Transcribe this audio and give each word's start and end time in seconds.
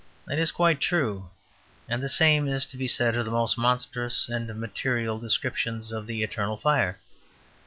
That 0.25 0.39
is 0.39 0.51
quite 0.51 0.79
true, 0.81 1.29
and 1.87 2.01
the 2.01 2.09
same 2.09 2.47
is 2.47 2.65
to 2.65 2.75
be 2.75 2.87
said 2.87 3.15
of 3.15 3.23
the 3.23 3.29
most 3.29 3.55
monstrous 3.55 4.27
and 4.29 4.47
material 4.59 5.19
descriptions 5.19 5.91
of 5.91 6.07
the 6.07 6.23
eternal 6.23 6.57
fire. 6.57 6.97